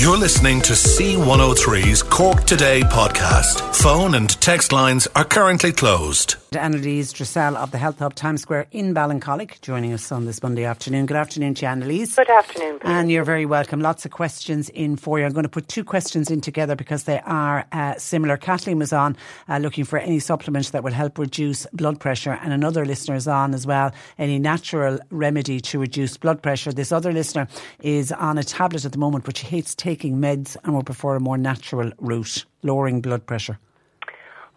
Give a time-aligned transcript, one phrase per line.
[0.00, 3.60] You're listening to C103's Cork Today podcast.
[3.76, 6.36] Phone and text lines are currently closed.
[6.52, 10.64] Anneliese Dressel of the Health Hub Times Square in Ballincollig joining us on this Monday
[10.64, 11.04] afternoon.
[11.04, 12.16] Good afternoon to you, Anneliese.
[12.16, 12.78] Good afternoon.
[12.78, 12.88] Peter.
[12.88, 13.82] And you're very welcome.
[13.82, 15.26] Lots of questions in for you.
[15.26, 18.38] I'm going to put two questions in together because they are uh, similar.
[18.38, 19.18] Kathleen was on
[19.50, 23.28] uh, looking for any supplement that will help reduce blood pressure, and another listener is
[23.28, 26.72] on as well, any natural remedy to reduce blood pressure.
[26.72, 27.48] This other listener
[27.80, 31.16] is on a tablet at the moment, but she hates taking meds and would prefer
[31.16, 33.58] a more natural route, lowering blood pressure.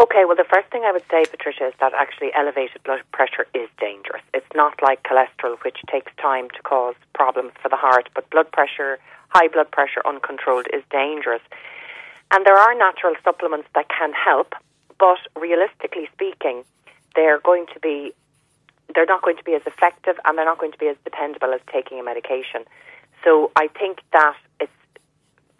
[0.02, 3.46] Okay, well, the first thing I would say, Patricia, is that actually elevated blood pressure
[3.54, 4.24] is dangerous.
[4.34, 8.52] It's not like cholesterol, which takes time to cause problems for the heart, but blood
[8.52, 8.98] pressure,
[9.30, 11.42] high blood pressure uncontrolled, is dangerous.
[12.32, 14.56] And there are natural supplements that can help,
[15.00, 16.64] but realistically speaking,
[17.16, 18.14] they're going to be
[18.94, 21.54] they're not going to be as effective and they're not going to be as dependable
[21.54, 22.64] as taking a medication.
[23.24, 24.36] So I think that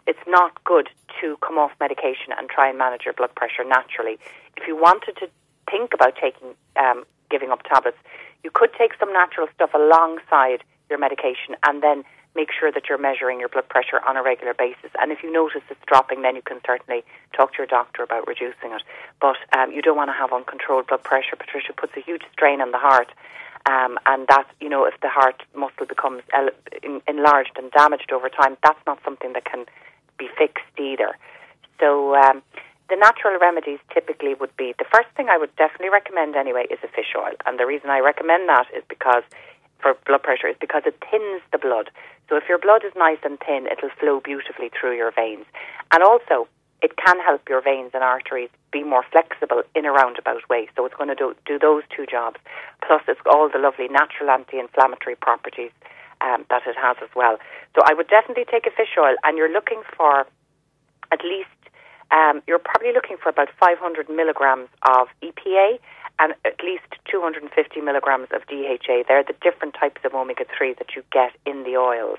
[0.06, 0.88] it's not good
[1.20, 4.18] to come off medication and try and manage your blood pressure naturally.
[4.56, 5.28] If you wanted to
[5.70, 7.96] think about taking um, giving up tablets,
[8.42, 12.04] you could take some natural stuff alongside your medication and then
[12.36, 14.90] make sure that you're measuring your blood pressure on a regular basis.
[15.00, 18.26] And if you notice it's dropping, then you can certainly talk to your doctor about
[18.26, 18.82] reducing it.
[19.20, 21.36] But um, you don't want to have uncontrolled blood pressure.
[21.38, 23.08] Patricia puts a huge strain on the heart.
[23.66, 26.22] Um, and that, you know, if the heart muscle becomes
[27.08, 29.64] enlarged and damaged over time, that's not something that can
[30.18, 31.16] be fixed either.
[31.80, 32.42] So um,
[32.88, 36.78] the natural remedies typically would be the first thing I would definitely recommend anyway is
[36.82, 39.22] a fish oil, and the reason I recommend that is because
[39.80, 41.90] for blood pressure is because it thins the blood.
[42.28, 45.46] So if your blood is nice and thin, it'll flow beautifully through your veins,
[45.92, 46.48] and also
[46.82, 50.68] it can help your veins and arteries be more flexible in a roundabout way.
[50.76, 52.36] So it's going to do, do those two jobs.
[52.86, 55.70] Plus, it's all the lovely natural anti-inflammatory properties
[56.24, 57.36] um, that it has as well.
[57.76, 60.26] So I would definitely take a fish oil, and you're looking for
[61.12, 61.52] at least
[62.10, 65.78] um, you're probably looking for about 500 milligrams of EPA
[66.18, 69.04] and at least 250 milligrams of DHA.
[69.08, 72.18] They're the different types of omega 3 that you get in the oils.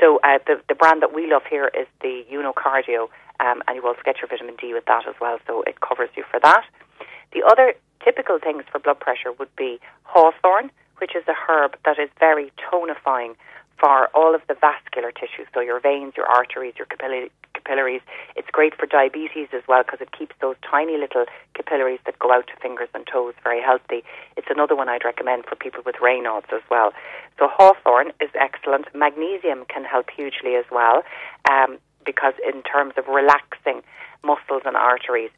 [0.00, 3.76] So uh, the the brand that we love here is the Uno Cardio, um, and
[3.76, 5.38] you also get your vitamin D with that as well.
[5.46, 6.64] So it covers you for that.
[7.32, 10.70] The other typical things for blood pressure would be hawthorn,
[11.10, 13.34] which is a herb that is very tonifying
[13.78, 18.02] for all of the vascular tissues, so your veins, your arteries, your capillaries.
[18.36, 21.24] It's great for diabetes as well because it keeps those tiny little
[21.54, 24.04] capillaries that go out to fingers and toes very healthy.
[24.36, 26.92] It's another one I'd recommend for people with Raynaud's as well.
[27.38, 28.94] So hawthorn is excellent.
[28.94, 31.02] Magnesium can help hugely as well
[31.50, 33.82] um, because in terms of relaxing
[34.22, 35.30] muscles and arteries.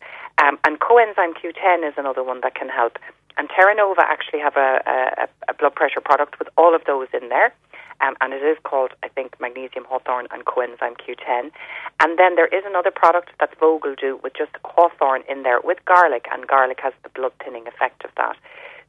[0.42, 2.98] Um, and coenzyme Q10 is another one that can help.
[3.36, 7.08] And Terra Nova actually have a, a, a blood pressure product with all of those
[7.12, 7.54] in there.
[8.00, 11.50] Um, and it is called, I think, magnesium hawthorn and coenzyme Q10.
[12.00, 15.78] And then there is another product that Vogel do with just hawthorn in there with
[15.84, 18.36] garlic, and garlic has the blood thinning effect of that.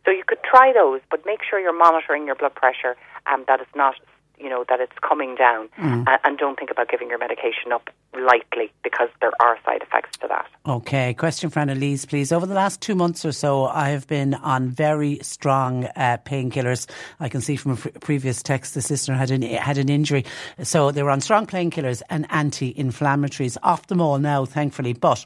[0.03, 2.95] So you could try those, but make sure you're monitoring your blood pressure
[3.27, 3.95] and that it's not
[4.39, 6.05] you know that it's coming down mm.
[6.23, 7.89] and, don't think about giving your medication up
[8.19, 10.47] lightly because there are side effects to that.
[10.65, 12.31] Okay, question for Anneliese, please.
[12.31, 16.89] Over the last two months or so, I have been on very strong uh, painkillers.
[17.19, 20.25] I can see from a previous text the sister had an had an injury,
[20.63, 23.57] so they were on strong painkillers and anti-inflammatories.
[23.63, 25.25] Off them all now, thankfully, but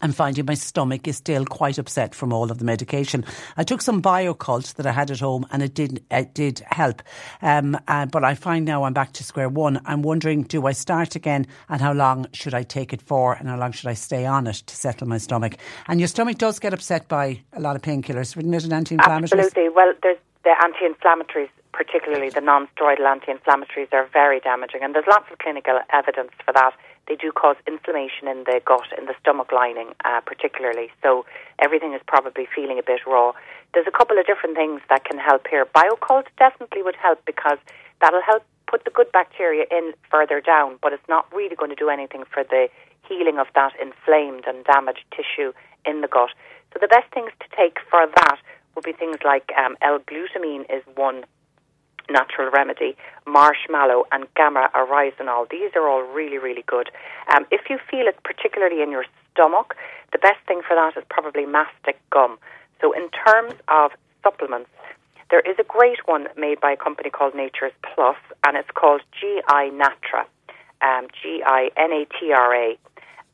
[0.00, 3.24] I'm finding my stomach is still quite upset from all of the medication.
[3.56, 7.02] I took some Bio-Kult that I had at home and it did it did help.
[7.42, 9.80] Um, uh, but I find now I'm back to square one.
[9.84, 13.48] I'm wondering, do I start again and how long should I take it for and
[13.48, 15.56] how long should I stay on it to settle my stomach?
[15.88, 19.40] And your stomach does get upset by a lot of painkillers, wouldn't it, an anti-inflammatory?
[19.40, 19.68] Absolutely.
[19.68, 25.38] Well, there's the anti-inflammatories particularly the non-steroidal anti-inflammatories are very damaging and there's lots of
[25.38, 26.72] clinical evidence for that
[27.08, 30.90] they do cause inflammation in the gut, in the stomach lining, uh, particularly.
[31.02, 31.24] So
[31.58, 33.32] everything is probably feeling a bit raw.
[33.72, 35.64] There's a couple of different things that can help here.
[35.64, 37.58] Bio-Kult definitely would help because
[38.00, 41.76] that'll help put the good bacteria in further down, but it's not really going to
[41.76, 42.68] do anything for the
[43.08, 45.52] healing of that inflamed and damaged tissue
[45.86, 46.30] in the gut.
[46.72, 48.36] So the best things to take for that
[48.74, 51.24] would be things like um, L-glutamine is one
[52.10, 52.96] natural remedy,
[53.26, 55.48] marshmallow, and gamma oryzanol.
[55.50, 56.90] These are all really, really good.
[57.34, 59.74] Um, if you feel it particularly in your stomach,
[60.12, 62.38] the best thing for that is probably mastic gum.
[62.80, 64.70] So, in terms of supplements,
[65.30, 68.16] there is a great one made by a company called Nature's Plus,
[68.46, 70.24] and it's called GI Natra,
[70.80, 72.78] um, G I N A T R A.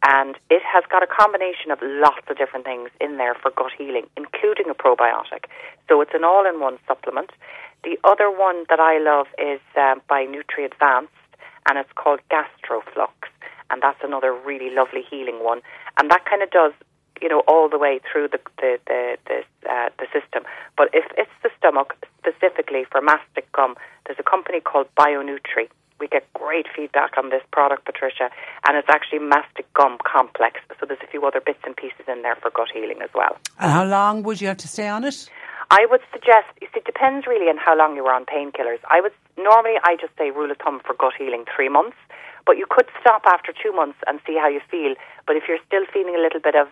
[0.07, 3.73] And it has got a combination of lots of different things in there for gut
[3.79, 5.47] healing, including a probiotic.
[5.89, 7.31] So it's an all in one supplement.
[7.85, 11.13] The other one that I love is um, by Nutri Advanced,
[11.69, 13.13] and it's called Gastroflux,
[13.71, 15.61] and that's another really lovely healing one.
[15.99, 16.73] And that kind of does,
[17.21, 20.45] you know, all the way through the the the the, uh, the system.
[20.79, 23.77] But if it's the stomach specifically for mastic gum,
[24.07, 25.69] there's a company called BioNutri.
[26.01, 28.31] We get great feedback on this product, Patricia,
[28.67, 30.61] and it's actually mastic gum complex.
[30.81, 33.37] So there's a few other bits and pieces in there for gut healing as well.
[33.61, 35.29] And how long would you have to stay on it?
[35.71, 38.81] I would suggest it depends really on how long you were on painkillers.
[38.91, 41.97] I would normally I just say rule of thumb for gut healing three months,
[42.47, 44.95] but you could stop after two months and see how you feel.
[45.27, 46.69] But if you're still feeling a little bit of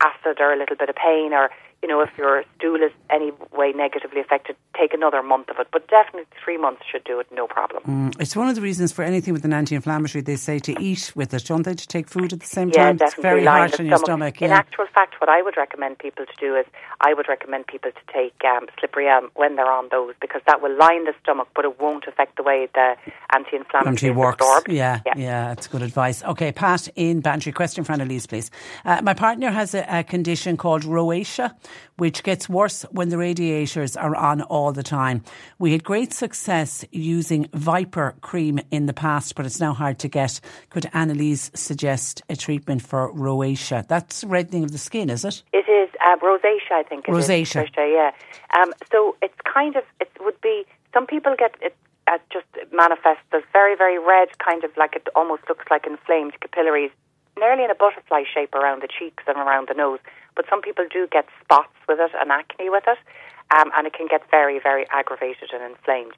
[0.00, 1.50] acid or a little bit of pain or
[1.82, 5.68] you know, if your stool is any way negatively affected, take another month of it.
[5.72, 7.82] But definitely three months should do it, no problem.
[7.84, 10.22] Mm, it's one of the reasons for anything with an anti-inflammatory.
[10.22, 11.74] They say to eat with it, don't they?
[11.74, 12.96] To take food at the same yeah, time.
[12.96, 13.06] Definitely.
[13.06, 14.36] It's very harsh on your stomach.
[14.36, 14.42] stomach.
[14.42, 16.66] In actual fact, what I would recommend people to do is
[17.00, 20.60] I would recommend people to take um, slippery elm when they're on those because that
[20.60, 22.96] will line the stomach, but it won't affect the way the
[23.34, 24.44] anti-inflammatory works.
[24.44, 24.70] Absorbed.
[24.70, 26.22] Yeah, yeah, yeah, that's good advice.
[26.24, 27.52] Okay, Pat in Bantry.
[27.52, 28.50] Question for Anneliese, please.
[28.84, 31.54] Uh, my partner has a, a condition called rosacea,
[31.96, 35.22] which gets worse when the radiators are on all the time.
[35.58, 40.08] We had great success using Viper cream in the past, but it's now hard to
[40.08, 40.40] get.
[40.70, 43.86] Could Anneliese suggest a treatment for rosacea?
[43.86, 45.42] That's reddening of the skin, is it?
[45.52, 47.06] It is uh, rosacea, I think.
[47.06, 48.12] rosacea, is, yeah.
[48.58, 51.76] Um, so it's kind of it would be some people get it.
[52.08, 56.32] Uh, just manifests as very, very red, kind of like it almost looks like inflamed
[56.40, 56.90] capillaries,
[57.38, 60.00] nearly in a butterfly shape around the cheeks and around the nose
[60.36, 62.98] but some people do get spots with it and acne with it,
[63.56, 66.14] um, and it can get very, very aggravated and inflamed.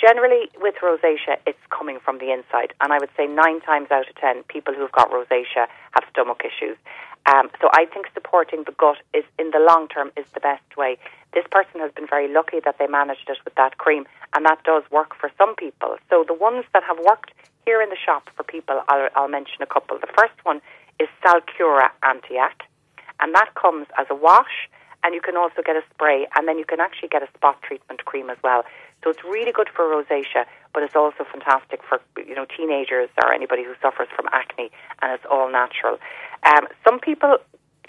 [0.00, 4.08] Generally, with rosacea, it's coming from the inside, and I would say nine times out
[4.08, 6.78] of ten, people who've got rosacea have stomach issues.
[7.26, 10.64] Um, so I think supporting the gut is, in the long term, is the best
[10.76, 10.96] way.
[11.34, 14.64] This person has been very lucky that they managed it with that cream, and that
[14.64, 15.98] does work for some people.
[16.08, 17.32] So the ones that have worked
[17.66, 19.98] here in the shop for people, I'll, I'll mention a couple.
[19.98, 20.62] The first one
[20.98, 22.64] is Salcura Antiac
[23.20, 24.68] and that comes as a wash
[25.02, 27.60] and you can also get a spray and then you can actually get a spot
[27.62, 28.64] treatment cream as well.
[29.02, 33.32] So it's really good for rosacea, but it's also fantastic for you know teenagers or
[33.32, 35.98] anybody who suffers from acne, and it's all natural.
[36.42, 37.38] Um, some people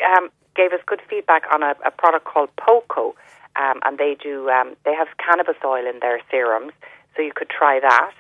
[0.06, 3.16] um, gave us good feedback on a, a product called Poco,
[3.56, 6.72] um, and they do um, they have cannabis oil in their serums,
[7.16, 8.12] so you could try that.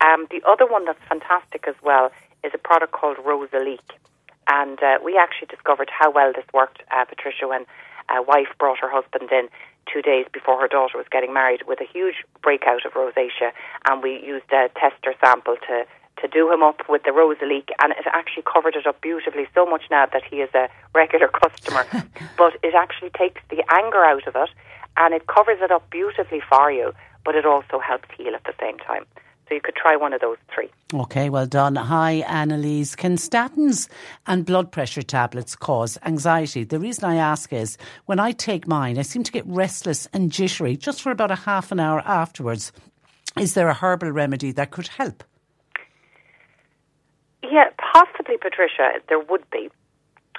[0.00, 2.10] Um, the other one that's fantastic as well
[2.44, 3.98] is a product called Rosalique,
[4.48, 7.66] and uh, we actually discovered how well this worked, uh, Patricia, when
[8.08, 9.48] a wife brought her husband in
[9.92, 13.52] two days before her daughter was getting married with a huge breakout of rosacea,
[13.88, 15.84] and we used a tester sample to
[16.20, 19.46] to do him up with the Rosalique, and it actually covered it up beautifully.
[19.54, 21.86] So much now that he is a regular customer,
[22.36, 24.50] but it actually takes the anger out of it,
[24.96, 26.92] and it covers it up beautifully for you.
[27.24, 29.06] But it also helps heal at the same time.
[29.48, 30.68] So you could try one of those three.
[30.92, 31.74] Okay, well done.
[31.76, 32.94] Hi, Anneliese.
[32.94, 33.88] Can statins
[34.26, 36.64] and blood pressure tablets cause anxiety?
[36.64, 40.30] The reason I ask is when I take mine, I seem to get restless and
[40.30, 42.72] jittery just for about a half an hour afterwards.
[43.38, 45.24] Is there a herbal remedy that could help?
[47.42, 49.70] Yeah, possibly, Patricia, there would be.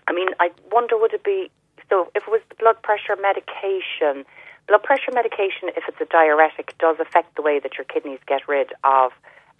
[0.07, 1.49] I mean, I wonder would it be
[1.89, 4.25] so if it was the blood pressure medication
[4.69, 8.47] blood pressure medication, if it's a diuretic, does affect the way that your kidneys get
[8.47, 9.11] rid of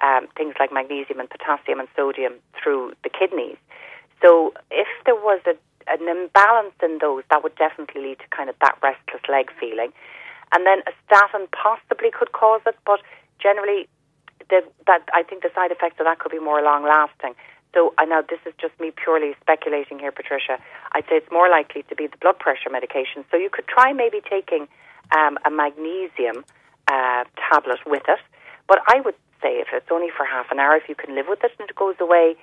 [0.06, 3.58] um, things like magnesium and potassium and sodium through the kidneys.
[4.22, 5.58] So if there was a,
[5.90, 9.92] an imbalance in those, that would definitely lead to kind of that restless leg feeling.
[10.54, 13.02] And then a statin possibly could cause it, but
[13.42, 13.90] generally,
[14.50, 17.34] the, that I think the side effects of that could be more long lasting.
[17.74, 20.58] So I know this is just me purely speculating here, Patricia.
[20.94, 23.26] I'd say it's more likely to be the blood pressure medication.
[23.30, 24.68] So you could try maybe taking
[25.16, 26.46] um, a magnesium
[26.88, 28.20] uh, tablet with it.
[28.68, 31.26] But I would say if it's only for half an hour, if you can live
[31.28, 32.36] with it and it goes away,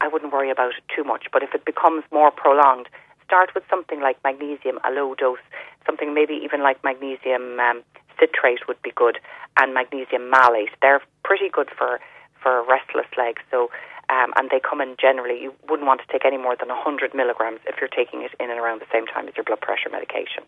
[0.00, 1.26] I wouldn't worry about it too much.
[1.32, 2.88] But if it becomes more prolonged,
[3.24, 5.38] start with something like magnesium, a low dose,
[5.86, 7.82] something maybe even like magnesium um,
[8.18, 9.18] citrate would be good,
[9.58, 10.70] and magnesium malate.
[10.82, 12.00] They're pretty good for
[12.42, 13.42] for restless legs.
[13.50, 13.70] So
[14.10, 15.40] um, and they come in generally.
[15.40, 18.50] You wouldn't want to take any more than 100 milligrams if you're taking it in
[18.50, 20.42] and around the same time as your blood pressure medication.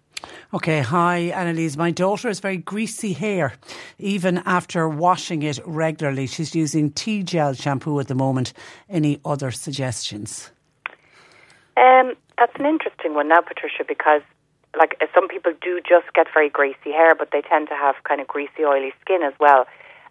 [0.52, 1.76] Okay, hi Anneliese.
[1.76, 3.54] My daughter has very greasy hair,
[3.98, 6.26] even after washing it regularly.
[6.26, 8.52] She's using T gel shampoo at the moment.
[8.88, 10.50] Any other suggestions?
[11.76, 14.22] Um, that's an interesting one now, Patricia, because
[14.76, 18.20] like some people do just get very greasy hair, but they tend to have kind
[18.20, 19.66] of greasy, oily skin as well.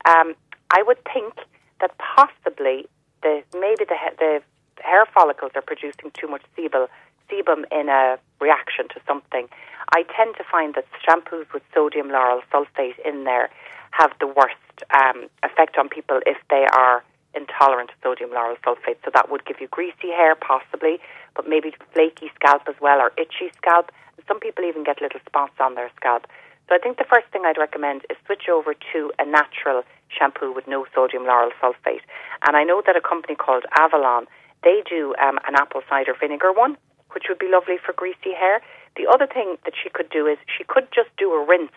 [0.07, 0.35] Um,
[0.69, 1.33] I would think
[1.81, 2.87] that possibly
[3.23, 4.41] the maybe the the
[4.81, 6.87] hair follicles are producing too much sebum
[7.29, 9.47] sebum in a reaction to something.
[9.93, 13.49] I tend to find that shampoos with sodium lauryl sulfate in there
[13.91, 14.55] have the worst
[14.95, 18.97] um, effect on people if they are intolerant to sodium lauryl sulfate.
[19.03, 20.99] So that would give you greasy hair, possibly,
[21.35, 23.91] but maybe flaky scalp as well, or itchy scalp.
[24.27, 26.27] Some people even get little spots on their scalp.
[26.69, 29.83] So I think the first thing I'd recommend is switch over to a natural
[30.17, 32.05] shampoo with no sodium lauryl sulfate.
[32.45, 34.27] And I know that a company called Avalon,
[34.63, 36.77] they do um, an apple cider vinegar one,
[37.11, 38.61] which would be lovely for greasy hair.
[38.95, 41.71] The other thing that she could do is she could just do a rinse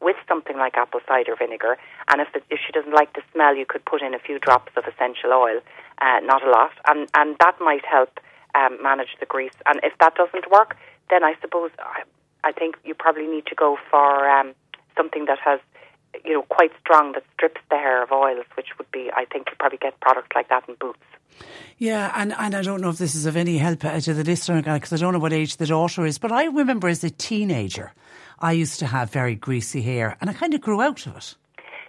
[0.00, 1.76] with something like apple cider vinegar.
[2.10, 4.38] And if, the, if she doesn't like the smell, you could put in a few
[4.38, 5.60] drops of essential oil,
[6.00, 8.18] uh, not a lot, and and that might help
[8.54, 9.54] um, manage the grease.
[9.66, 10.76] And if that doesn't work,
[11.10, 12.02] then I suppose I,
[12.44, 14.54] I think you probably need to go for um,
[14.96, 15.60] something that has
[16.24, 19.48] you know, quite strong that strips the hair of oils, which would be, I think,
[19.50, 20.98] you probably get products like that in Boots.
[21.78, 24.62] Yeah, and, and I don't know if this is of any help to the listener
[24.62, 27.92] because I don't know what age the daughter is, but I remember as a teenager,
[28.38, 31.34] I used to have very greasy hair and I kind of grew out of it.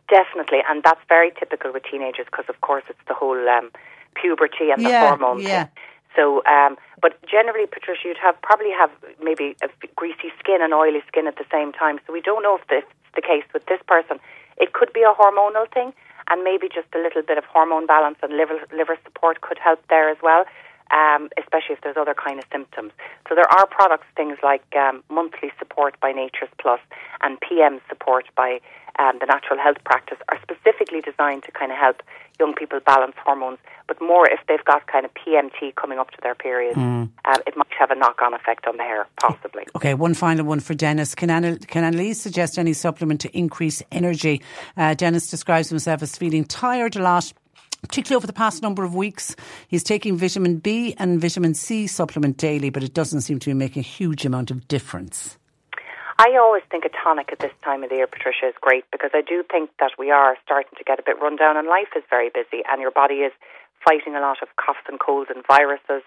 [0.09, 3.71] Definitely, and that's very typical with teenagers because, of course, it's the whole um,
[4.15, 5.43] puberty and the yeah, hormones.
[5.43, 5.67] Yeah.
[6.15, 8.91] So, um, but generally, Patricia, you'd have probably have
[9.21, 11.99] maybe a greasy skin and oily skin at the same time.
[12.05, 12.81] So we don't know if the
[13.15, 14.19] the case with this person.
[14.57, 15.93] It could be a hormonal thing,
[16.29, 19.79] and maybe just a little bit of hormone balance and liver liver support could help
[19.89, 20.45] there as well.
[20.91, 22.91] Um, especially if there's other kind of symptoms.
[23.29, 26.81] So there are products, things like um, monthly support by Nature's Plus
[27.21, 28.59] and PM support by
[28.99, 32.01] um, the Natural Health Practice, are specifically designed to kind of help
[32.39, 36.17] young people balance hormones, but more if they've got kind of PMT coming up to
[36.23, 37.09] their period, mm.
[37.25, 39.63] uh, it might have a knock on effect on the hair, possibly.
[39.75, 41.13] Okay, one final one for Dennis.
[41.15, 44.41] Can, Anna, can Anneliese suggest any supplement to increase energy?
[44.75, 47.33] Uh, Dennis describes himself as feeling tired a lot
[47.81, 49.35] particularly over the past number of weeks.
[49.67, 53.53] He's taking vitamin B and vitamin C supplement daily, but it doesn't seem to be
[53.53, 55.37] making a huge amount of difference.
[56.21, 59.09] I always think a tonic at this time of the year, Patricia, is great because
[59.09, 61.97] I do think that we are starting to get a bit run down and life
[61.97, 63.33] is very busy and your body is
[63.81, 66.05] fighting a lot of coughs and colds and viruses.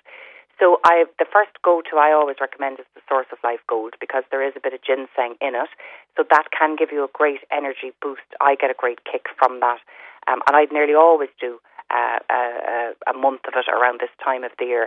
[0.63, 4.23] So I, the first go-to I always recommend is the Source of Life Gold because
[4.31, 5.71] there is a bit of ginseng in it.
[6.15, 8.31] So that can give you a great energy boost.
[8.41, 9.83] I get a great kick from that.
[10.31, 11.59] Um, and I'd nearly always do
[11.91, 14.87] uh, uh, a month of it around this time of the year.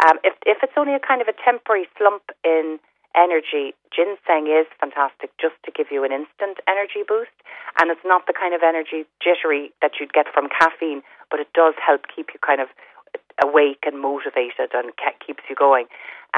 [0.00, 2.80] Um, if if it's only a kind of a temporary slump in
[3.14, 7.34] energy, ginseng is fantastic just to give you an instant energy boost.
[7.80, 11.48] And it's not the kind of energy jittery that you'd get from caffeine, but it
[11.54, 12.68] does help keep you kind of
[13.42, 14.92] awake and motivated and
[15.24, 15.86] keeps you going.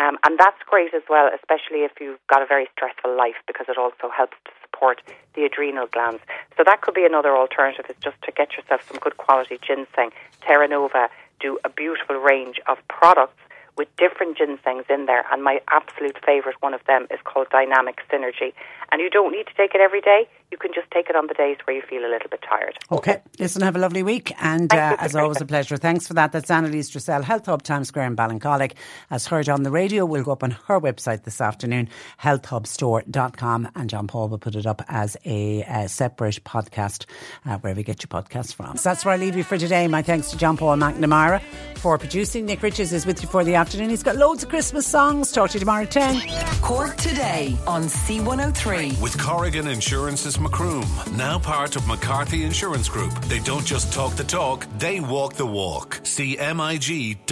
[0.01, 3.67] Um, and that's great as well, especially if you've got a very stressful life, because
[3.69, 5.01] it also helps to support
[5.35, 6.21] the adrenal glands.
[6.57, 10.11] So that could be another alternative, is just to get yourself some good quality ginseng.
[10.41, 11.09] Terra Nova
[11.41, 13.41] do a beautiful range of products
[13.77, 15.25] with different ginsengs in there.
[15.33, 18.53] And my absolute favourite one of them is called Dynamic Synergy.
[18.93, 20.29] And you don't need to take it every day.
[20.55, 22.79] You can just take it on the days where you feel a little bit tired.
[22.93, 23.21] Okay.
[23.41, 24.33] Listen, have a lovely week.
[24.41, 25.77] And uh, as always, a pleasure.
[25.77, 26.31] Thanks for that.
[26.31, 28.75] That's Anneliese Dressel, Health Hub Times Square in Ballincollig.
[29.11, 31.89] As heard on the radio, we'll go up on her website this afternoon,
[32.23, 33.69] healthhubstore.com.
[33.75, 37.07] And John Paul will put it up as a, a separate podcast
[37.45, 38.77] uh, wherever you get your podcasts from.
[38.77, 39.89] So that's where I leave you for today.
[39.89, 41.43] My thanks to John Paul McNamara
[41.79, 42.47] for producing.
[42.47, 43.91] Nick Riches is with you for the afternoon.
[43.91, 45.33] He's got loads of Christmas songs.
[45.33, 46.23] Talk to you tomorrow at 10.
[46.63, 49.03] Cork today on C103.
[49.03, 50.87] With Corrigan Insurance's Macroom,
[51.17, 53.15] now part of McCarthy Insurance Group.
[53.23, 56.01] They don't just talk the talk, they walk the walk.
[56.05, 57.25] CMIG.ie.